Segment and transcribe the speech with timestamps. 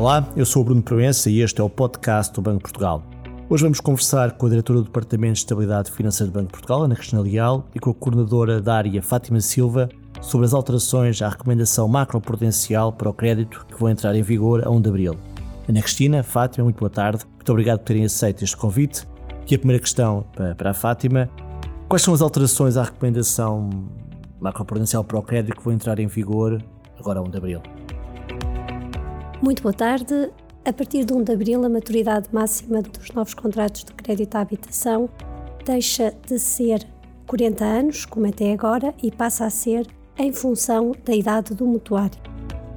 [0.00, 3.02] Olá, eu sou o Bruno Proença e este é o podcast do Banco Portugal.
[3.50, 6.96] Hoje vamos conversar com a diretora do Departamento de Estabilidade Financeira do Banco Portugal, Ana
[6.96, 9.90] Cristina Leal, e com a coordenadora da área, Fátima Silva,
[10.22, 14.70] sobre as alterações à recomendação macroprudencial para o crédito que vão entrar em vigor a
[14.70, 15.16] 1 de abril.
[15.68, 17.26] Ana Cristina, Fátima, muito boa tarde.
[17.34, 19.06] Muito obrigado por terem aceito este convite.
[19.50, 20.24] E a primeira questão
[20.56, 21.28] para a Fátima:
[21.90, 23.68] quais são as alterações à recomendação
[24.40, 26.58] macroprudencial para o crédito que vão entrar em vigor
[26.98, 27.62] agora a 1 de abril?
[29.42, 30.30] Muito boa tarde.
[30.66, 34.40] A partir de 1 de abril, a maturidade máxima dos novos contratos de crédito à
[34.40, 35.08] habitação
[35.64, 36.86] deixa de ser
[37.26, 39.86] 40 anos, como até agora, e passa a ser
[40.18, 42.20] em função da idade do mutuário.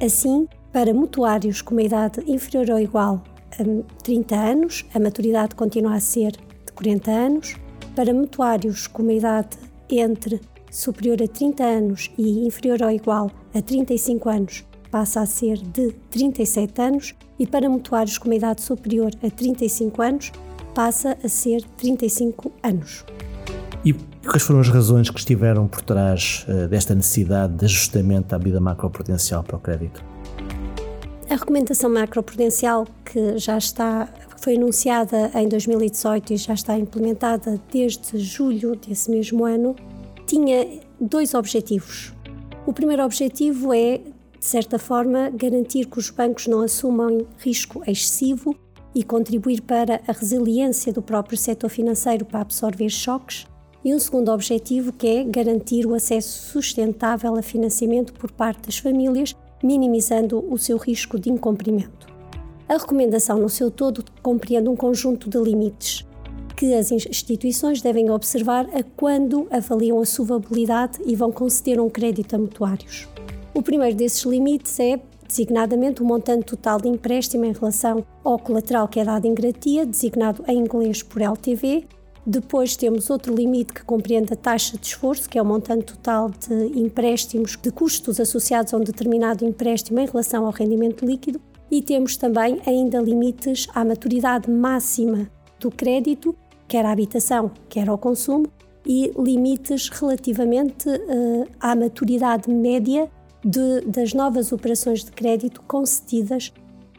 [0.00, 3.24] Assim, para mutuários com uma idade inferior ou igual
[3.58, 7.56] a 30 anos, a maturidade continua a ser de 40 anos.
[7.96, 9.58] Para mutuários com uma idade
[9.90, 15.56] entre superior a 30 anos e inferior ou igual a 35 anos, passa a ser
[15.56, 20.32] de 37 anos e para mutuários com uma idade superior a 35 anos
[20.74, 23.04] passa a ser 35 anos.
[23.84, 28.38] E quais foram as razões que estiveram por trás uh, desta necessidade de ajustamento à
[28.38, 30.04] medida macroprudencial para o crédito?
[31.28, 38.18] A recomendação macroprudencial que já está foi anunciada em 2018 e já está implementada desde
[38.18, 39.74] julho desse mesmo ano,
[40.26, 42.12] tinha dois objetivos.
[42.66, 44.00] O primeiro objetivo é
[44.42, 48.56] de certa forma, garantir que os bancos não assumam risco excessivo
[48.92, 53.46] e contribuir para a resiliência do próprio setor financeiro para absorver choques.
[53.84, 58.78] E um segundo objetivo que é garantir o acesso sustentável a financiamento por parte das
[58.78, 59.32] famílias,
[59.62, 62.08] minimizando o seu risco de incumprimento.
[62.68, 66.04] A recomendação no seu todo compreende um conjunto de limites
[66.56, 72.34] que as instituições devem observar a quando avaliam a solvabilidade e vão conceder um crédito
[72.34, 73.11] a mutuários.
[73.54, 78.88] O primeiro desses limites é designadamente o montante total de empréstimo em relação ao colateral
[78.88, 81.84] que é dado em garantia, designado em inglês por LTV.
[82.24, 86.30] Depois temos outro limite que compreende a taxa de esforço, que é o montante total
[86.30, 91.40] de empréstimos, de custos associados a um determinado empréstimo em relação ao rendimento líquido.
[91.70, 95.28] E temos também ainda limites à maturidade máxima
[95.58, 96.34] do crédito,
[96.68, 98.46] quer à habitação, quer ao consumo,
[98.86, 103.08] e limites relativamente uh, à maturidade média
[103.44, 106.52] de, das novas operações de crédito concedidas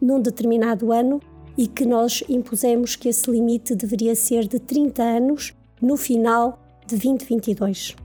[0.00, 1.20] num determinado ano
[1.56, 6.96] e que nós impusemos que esse limite deveria ser de 30 anos no final de
[6.96, 7.96] 2022.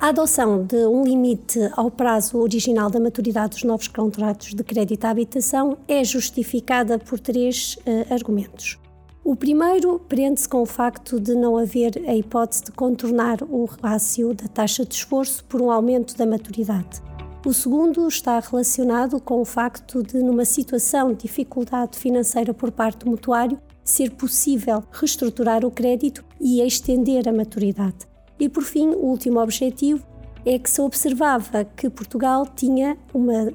[0.00, 5.04] A adoção de um limite ao prazo original da maturidade dos novos contratos de crédito
[5.04, 8.78] à habitação é justificada por três uh, argumentos.
[9.24, 14.32] O primeiro prende-se com o facto de não haver a hipótese de contornar o rácio
[14.32, 17.02] da taxa de esforço por um aumento da maturidade.
[17.46, 23.04] O segundo está relacionado com o facto de, numa situação de dificuldade financeira por parte
[23.04, 28.08] do mutuário, ser possível reestruturar o crédito e estender a maturidade.
[28.40, 30.04] E, por fim, o último objetivo
[30.44, 33.52] é que se observava que Portugal tinha uma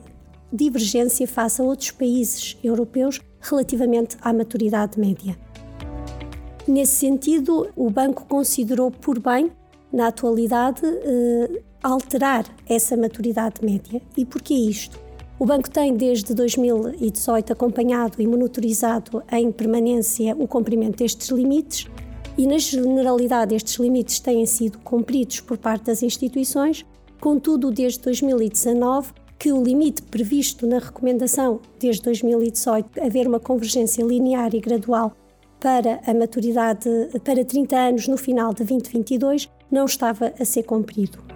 [0.51, 5.37] divergência face a outros países europeus relativamente à maturidade média.
[6.67, 9.51] Nesse sentido, o banco considerou por bem,
[9.91, 14.01] na atualidade, eh, alterar essa maturidade média.
[14.17, 14.97] E porquê isto?
[15.37, 21.87] O banco tem desde 2018 acompanhado e monitorizado em permanência o cumprimento destes limites
[22.37, 26.85] e, na generalidade, estes limites têm sido cumpridos por parte das instituições.
[27.19, 34.55] Contudo, desde 2019, que o limite previsto na recomendação desde 2018 haver uma convergência linear
[34.55, 35.13] e gradual
[35.59, 36.89] para a maturidade
[37.23, 41.32] para 30 anos no final de 2022 não estava a ser cumprido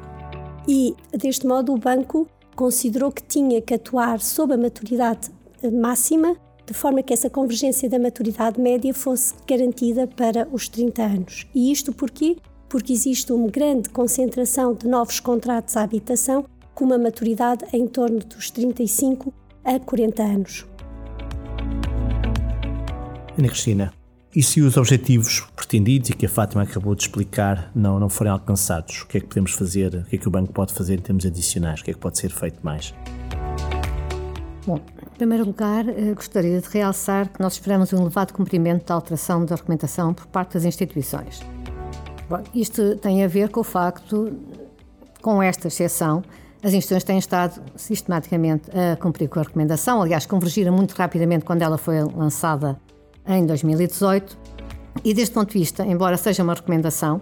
[0.67, 5.29] e, deste modo, o banco considerou que tinha que atuar sob a maturidade
[5.71, 6.35] máxima,
[6.65, 11.47] de forma que essa convergência da maturidade média fosse garantida para os 30 anos.
[11.55, 12.35] E isto porquê?
[12.67, 16.45] Porque existe uma grande concentração de novos contratos à habitação
[16.75, 19.33] com uma maturidade em torno dos 35
[19.63, 20.65] a 40 anos.
[23.37, 23.93] Ana Cristina,
[24.37, 28.31] e se os objetivos pretendidos e que a Fátima acabou de explicar não, não forem
[28.31, 29.95] alcançados, o que é que podemos fazer?
[29.95, 31.81] O que é que o banco pode fazer em termos adicionais?
[31.81, 32.93] O que é que pode ser feito mais?
[34.63, 38.93] Bom, em primeiro lugar, eh, gostaria de realçar que nós esperamos um elevado cumprimento da
[38.93, 41.39] alteração da recomendação por parte das instituições.
[42.29, 44.37] Bom, isto tem a ver com o facto,
[45.19, 46.21] com esta exceção,
[46.61, 51.63] as instituições têm estado sistematicamente a cumprir com a recomendação, aliás, convergiram muito rapidamente quando
[51.63, 52.79] ela foi lançada
[53.27, 54.37] em 2018.
[55.03, 57.21] E deste ponto de vista, embora seja uma recomendação,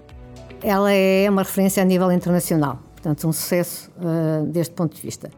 [0.64, 5.30] ela é uma referência a nível internacional, portanto, um sucesso uh, deste ponto de vista.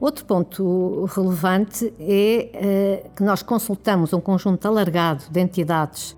[0.00, 6.12] Outro ponto relevante é uh, que nós consultamos um conjunto alargado de entidades.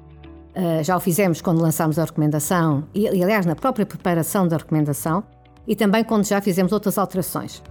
[0.56, 5.22] Uh, já o fizemos quando lançámos a recomendação e, aliás, na própria preparação da recomendação
[5.66, 7.62] e também quando já fizemos outras alterações.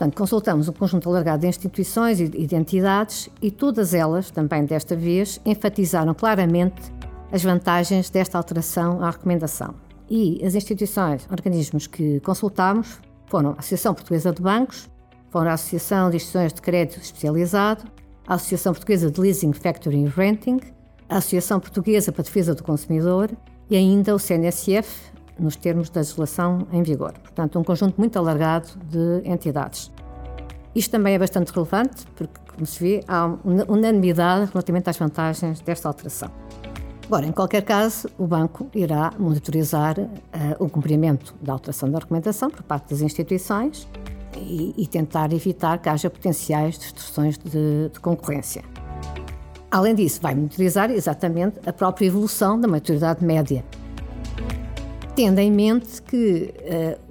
[0.00, 4.96] Portanto, consultamos um conjunto alargado de instituições e de entidades e todas elas, também desta
[4.96, 6.90] vez, enfatizaram claramente
[7.30, 9.74] as vantagens desta alteração à recomendação.
[10.08, 14.88] E as instituições, organismos que consultámos foram a Associação Portuguesa de Bancos,
[15.28, 17.84] foram a Associação de Instituições de Crédito Especializado,
[18.26, 20.60] a Associação Portuguesa de Leasing, Factoring e Renting,
[21.10, 23.30] a Associação Portuguesa para a Defesa do Consumidor
[23.68, 27.12] e ainda o CNSF, nos termos da legislação em vigor.
[27.12, 29.90] Portanto, um conjunto muito alargado de entidades.
[30.74, 33.34] Isto também é bastante relevante, porque, como se vê, há
[33.68, 36.30] unanimidade relativamente às vantagens desta alteração.
[37.06, 40.08] Agora, em qualquer caso, o banco irá monitorizar uh,
[40.60, 43.88] o cumprimento da alteração da recomendação por parte das instituições
[44.36, 48.62] e, e tentar evitar que haja potenciais distorções de, de concorrência.
[49.72, 53.64] Além disso, vai monitorizar exatamente a própria evolução da maturidade média,
[55.20, 56.54] tendo em mente que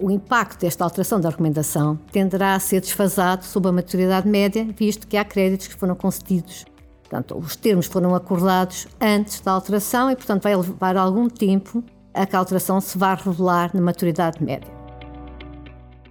[0.01, 4.67] uh, o impacto desta alteração da recomendação tenderá a ser desfasado sob a maturidade média,
[4.75, 6.65] visto que há créditos que foram concedidos.
[7.03, 12.25] Portanto, os termos foram acordados antes da alteração e, portanto, vai levar algum tempo a
[12.25, 14.73] que a alteração se vá revelar na maturidade média.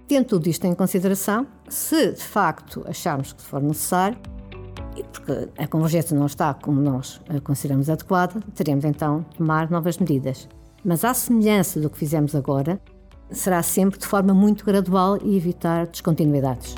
[0.07, 4.17] Tendo tudo isto em consideração, se de facto acharmos que for necessário,
[4.95, 9.69] e porque a convergência não está como nós a consideramos adequada, teremos então de tomar
[9.69, 10.47] novas medidas.
[10.89, 12.81] Mas à semelhança do que fizemos agora,
[13.29, 16.73] será sempre de forma muito gradual e evitar descontinuidades.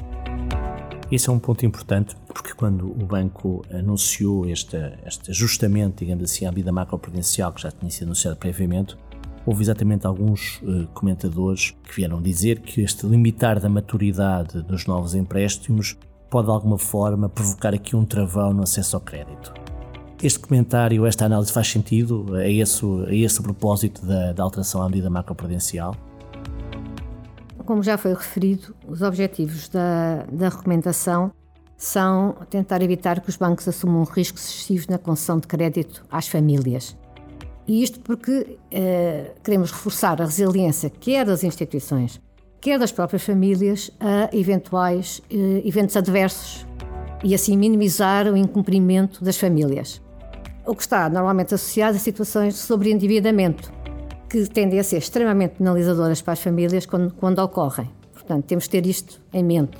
[1.10, 4.76] Esse é um ponto importante, porque quando o banco anunciou este,
[5.06, 8.98] este ajustamento, digamos assim, à medida macroprudencial que já tinha sido anunciado previamente,
[9.46, 15.16] houve exatamente alguns uh, comentadores que vieram dizer que este limitar da maturidade dos novos
[15.16, 15.98] empréstimos
[16.30, 19.61] pode de alguma forma provocar aqui um travão no acesso ao crédito.
[20.24, 22.38] Este comentário, esta análise faz sentido?
[22.38, 25.96] É esse, é esse o propósito da, da alteração à medida macroprudencial?
[27.66, 31.32] Como já foi referido, os objetivos da, da recomendação
[31.78, 36.96] são tentar evitar que os bancos assumam riscos excessivos na concessão de crédito às famílias
[37.68, 42.20] e isto porque eh, queremos reforçar a resiliência quer das instituições,
[42.60, 46.66] quer das próprias famílias a eventuais eh, eventos adversos
[47.24, 50.02] e assim minimizar o incumprimento das famílias.
[50.72, 53.74] O que está normalmente associado a situações de sobreendividamento,
[54.30, 57.92] que tendem a ser extremamente penalizadoras para as famílias quando, quando ocorrem.
[58.14, 59.78] Portanto, temos que ter isto em mente.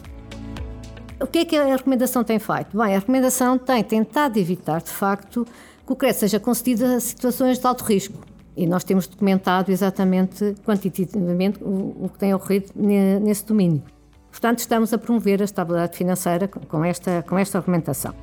[1.18, 2.78] O que é que a recomendação tem feito?
[2.78, 5.48] Bem, a recomendação tem tentado evitar, de facto,
[5.88, 8.20] que o crédito seja concedido a situações de alto risco.
[8.58, 13.82] E nós temos documentado exatamente, quantitativamente, o, o que tem ocorrido nesse domínio.
[14.30, 18.14] Portanto, estamos a promover a estabilidade financeira com esta, com esta argumentação.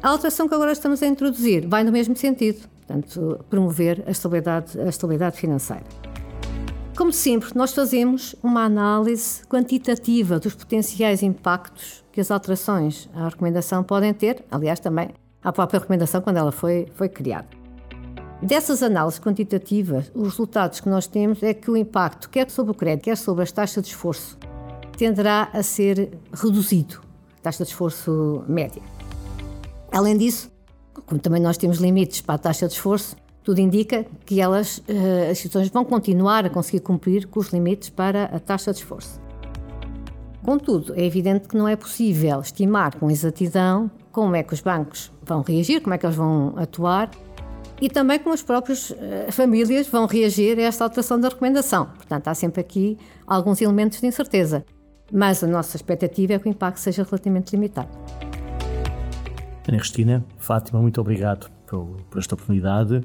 [0.00, 4.80] A alteração que agora estamos a introduzir vai no mesmo sentido, portanto, promover a estabilidade,
[4.80, 5.82] a estabilidade financeira.
[6.96, 13.82] Como sempre, nós fazemos uma análise quantitativa dos potenciais impactos que as alterações à recomendação
[13.82, 15.10] podem ter, aliás, também
[15.42, 17.48] à própria recomendação quando ela foi, foi criada.
[18.40, 22.74] Dessas análises quantitativas, os resultados que nós temos é que o impacto, quer sobre o
[22.74, 24.38] crédito, quer sobre as taxas de esforço,
[24.96, 27.00] tenderá a ser reduzido,
[27.42, 28.97] taxa de esforço média.
[29.92, 30.50] Além disso,
[31.06, 35.30] como também nós temos limites para a taxa de esforço, tudo indica que elas, eh,
[35.30, 39.20] as instituições vão continuar a conseguir cumprir com os limites para a taxa de esforço.
[40.44, 45.10] Contudo, é evidente que não é possível estimar com exatidão como é que os bancos
[45.22, 47.10] vão reagir, como é que eles vão atuar
[47.80, 48.96] e também como as próprias uh,
[49.30, 51.86] famílias vão reagir a esta alteração da recomendação.
[51.86, 54.64] Portanto, há sempre aqui alguns elementos de incerteza,
[55.12, 57.88] mas a nossa expectativa é que o impacto seja relativamente limitado.
[59.68, 63.04] Ana Cristina, Fátima, muito obrigado por, por esta oportunidade.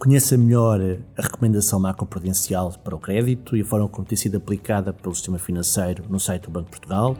[0.00, 0.80] Conheça melhor
[1.16, 5.38] a recomendação macroprudencial para o crédito e a forma como tem sido aplicada pelo sistema
[5.38, 7.16] financeiro no site do Banco de Portugal.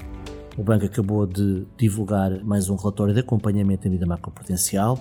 [0.58, 4.98] O banco acabou de divulgar mais um relatório de acompanhamento da vida macroprudencial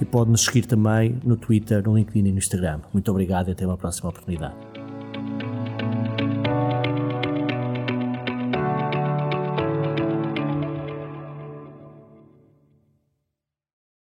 [0.00, 2.80] e pode nos seguir também no Twitter, no LinkedIn e no Instagram.
[2.92, 4.54] Muito obrigado e até uma próxima oportunidade.